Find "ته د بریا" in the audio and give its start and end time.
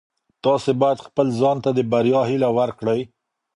1.63-2.21